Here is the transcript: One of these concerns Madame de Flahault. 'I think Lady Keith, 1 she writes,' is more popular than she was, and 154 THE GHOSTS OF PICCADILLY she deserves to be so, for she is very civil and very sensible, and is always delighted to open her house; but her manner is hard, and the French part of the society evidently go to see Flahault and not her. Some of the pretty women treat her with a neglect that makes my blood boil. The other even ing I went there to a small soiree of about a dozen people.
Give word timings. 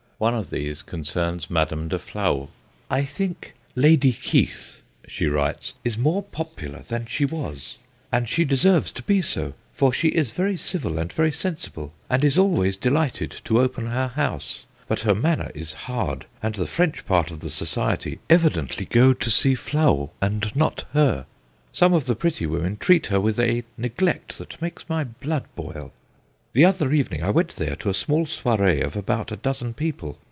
One 0.23 0.35
of 0.35 0.51
these 0.51 0.83
concerns 0.83 1.49
Madame 1.49 1.87
de 1.87 1.97
Flahault. 1.97 2.49
'I 2.91 3.05
think 3.05 3.55
Lady 3.75 4.13
Keith, 4.13 4.83
1 5.05 5.09
she 5.09 5.25
writes,' 5.25 5.73
is 5.83 5.97
more 5.97 6.21
popular 6.21 6.83
than 6.83 7.07
she 7.07 7.25
was, 7.25 7.77
and 8.11 8.27
154 8.27 8.45
THE 8.45 8.49
GHOSTS 8.51 8.99
OF 8.99 9.05
PICCADILLY 9.07 9.21
she 9.23 9.25
deserves 9.25 9.31
to 9.31 9.41
be 9.41 9.49
so, 9.49 9.53
for 9.73 9.91
she 9.91 10.09
is 10.09 10.29
very 10.29 10.57
civil 10.57 10.99
and 10.99 11.11
very 11.11 11.31
sensible, 11.31 11.91
and 12.07 12.23
is 12.23 12.37
always 12.37 12.77
delighted 12.77 13.31
to 13.45 13.59
open 13.59 13.87
her 13.87 14.09
house; 14.09 14.63
but 14.87 14.99
her 14.99 15.15
manner 15.15 15.49
is 15.55 15.73
hard, 15.89 16.27
and 16.43 16.53
the 16.53 16.67
French 16.67 17.03
part 17.07 17.31
of 17.31 17.39
the 17.39 17.49
society 17.49 18.19
evidently 18.29 18.85
go 18.85 19.13
to 19.13 19.31
see 19.31 19.55
Flahault 19.55 20.11
and 20.21 20.55
not 20.55 20.85
her. 20.93 21.25
Some 21.71 21.93
of 21.93 22.05
the 22.05 22.15
pretty 22.15 22.45
women 22.45 22.77
treat 22.77 23.07
her 23.07 23.19
with 23.19 23.39
a 23.39 23.63
neglect 23.75 24.37
that 24.37 24.61
makes 24.61 24.87
my 24.87 25.03
blood 25.03 25.45
boil. 25.55 25.91
The 26.53 26.65
other 26.65 26.91
even 26.91 27.15
ing 27.19 27.23
I 27.23 27.29
went 27.29 27.55
there 27.55 27.77
to 27.77 27.89
a 27.89 27.93
small 27.93 28.25
soiree 28.25 28.81
of 28.81 28.97
about 28.97 29.31
a 29.31 29.37
dozen 29.37 29.73
people. 29.73 30.19